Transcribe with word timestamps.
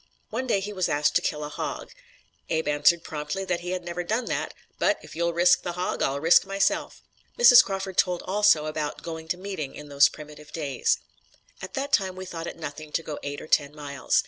One 0.31 0.47
day 0.47 0.55
when 0.55 0.61
he 0.63 0.73
was 0.73 0.89
asked 0.89 1.15
to 1.17 1.21
kill 1.21 1.43
a 1.43 1.49
hog, 1.49 1.91
Abe 2.49 2.67
answered 2.67 3.03
promptly 3.03 3.45
that 3.45 3.59
he 3.59 3.69
had 3.69 3.85
never 3.85 4.03
done 4.03 4.25
that, 4.25 4.55
"but 4.79 4.97
if 5.03 5.15
you'll 5.15 5.31
risk 5.31 5.61
the 5.61 5.73
hog, 5.73 6.01
I'll 6.01 6.19
risk 6.19 6.43
myself!" 6.43 7.03
Mrs. 7.37 7.63
Crawford 7.63 7.97
told 7.97 8.23
also 8.23 8.65
about 8.65 9.03
"going 9.03 9.27
to 9.27 9.37
meeting" 9.37 9.75
in 9.75 9.89
those 9.89 10.09
primitive 10.09 10.51
days: 10.51 10.97
"At 11.61 11.75
that 11.75 11.93
time 11.93 12.15
we 12.15 12.25
thought 12.25 12.47
it 12.47 12.57
nothing 12.57 12.91
to 12.93 13.03
go 13.03 13.19
eight 13.21 13.41
or 13.41 13.47
ten 13.47 13.75
miles. 13.75 14.19